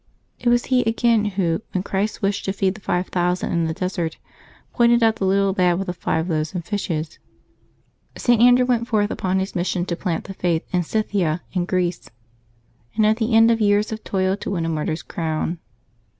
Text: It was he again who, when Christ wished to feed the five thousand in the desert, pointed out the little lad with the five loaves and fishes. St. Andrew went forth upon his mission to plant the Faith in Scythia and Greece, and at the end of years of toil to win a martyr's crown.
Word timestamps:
It 0.39 0.49
was 0.49 0.65
he 0.65 0.81
again 0.85 1.25
who, 1.25 1.61
when 1.75 1.83
Christ 1.83 2.23
wished 2.23 2.45
to 2.45 2.53
feed 2.53 2.73
the 2.73 2.81
five 2.81 3.09
thousand 3.09 3.51
in 3.51 3.65
the 3.67 3.73
desert, 3.75 4.17
pointed 4.73 5.03
out 5.03 5.17
the 5.17 5.27
little 5.27 5.53
lad 5.55 5.77
with 5.77 5.85
the 5.85 5.93
five 5.93 6.27
loaves 6.27 6.55
and 6.55 6.65
fishes. 6.65 7.19
St. 8.17 8.41
Andrew 8.41 8.65
went 8.65 8.87
forth 8.87 9.11
upon 9.11 9.37
his 9.37 9.53
mission 9.53 9.85
to 9.85 9.95
plant 9.95 10.23
the 10.23 10.33
Faith 10.33 10.65
in 10.73 10.81
Scythia 10.81 11.43
and 11.53 11.67
Greece, 11.67 12.09
and 12.95 13.05
at 13.05 13.17
the 13.17 13.35
end 13.35 13.51
of 13.51 13.61
years 13.61 13.91
of 13.91 14.03
toil 14.03 14.35
to 14.37 14.49
win 14.49 14.65
a 14.65 14.69
martyr's 14.69 15.03
crown. 15.03 15.59